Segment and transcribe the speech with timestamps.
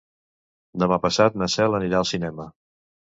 [0.83, 2.49] Demà passat na Cel anirà al cinema.